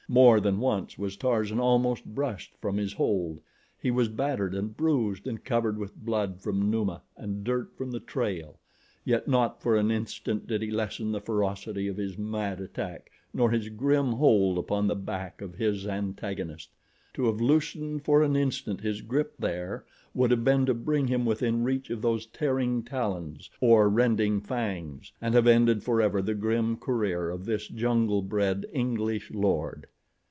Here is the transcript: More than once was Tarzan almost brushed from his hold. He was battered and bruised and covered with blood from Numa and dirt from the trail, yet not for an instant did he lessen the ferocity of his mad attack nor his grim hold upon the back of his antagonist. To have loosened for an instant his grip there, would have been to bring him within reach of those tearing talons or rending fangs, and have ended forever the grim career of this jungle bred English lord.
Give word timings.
More 0.09 0.41
than 0.41 0.59
once 0.59 0.97
was 0.97 1.15
Tarzan 1.15 1.57
almost 1.61 2.03
brushed 2.03 2.57
from 2.59 2.75
his 2.75 2.91
hold. 2.91 3.39
He 3.79 3.91
was 3.91 4.09
battered 4.09 4.53
and 4.53 4.75
bruised 4.75 5.25
and 5.25 5.41
covered 5.41 5.77
with 5.77 5.95
blood 5.95 6.41
from 6.41 6.69
Numa 6.69 7.01
and 7.15 7.45
dirt 7.45 7.73
from 7.77 7.91
the 7.91 8.01
trail, 8.01 8.59
yet 9.05 9.29
not 9.29 9.61
for 9.61 9.77
an 9.77 9.89
instant 9.89 10.47
did 10.47 10.61
he 10.61 10.69
lessen 10.69 11.13
the 11.13 11.21
ferocity 11.21 11.87
of 11.87 11.95
his 11.95 12.17
mad 12.17 12.59
attack 12.59 13.09
nor 13.33 13.51
his 13.51 13.69
grim 13.69 14.11
hold 14.11 14.57
upon 14.57 14.85
the 14.87 14.97
back 14.97 15.39
of 15.41 15.55
his 15.55 15.87
antagonist. 15.87 16.71
To 17.13 17.27
have 17.27 17.39
loosened 17.39 18.03
for 18.03 18.21
an 18.21 18.35
instant 18.35 18.81
his 18.81 18.99
grip 19.01 19.35
there, 19.39 19.85
would 20.13 20.31
have 20.31 20.43
been 20.43 20.65
to 20.65 20.73
bring 20.73 21.07
him 21.07 21.23
within 21.25 21.63
reach 21.63 21.89
of 21.89 22.01
those 22.01 22.25
tearing 22.25 22.83
talons 22.83 23.49
or 23.61 23.87
rending 23.87 24.41
fangs, 24.41 25.13
and 25.21 25.33
have 25.35 25.47
ended 25.47 25.83
forever 25.83 26.21
the 26.21 26.35
grim 26.35 26.75
career 26.75 27.29
of 27.29 27.45
this 27.45 27.69
jungle 27.69 28.21
bred 28.21 28.65
English 28.73 29.31
lord. 29.33 29.87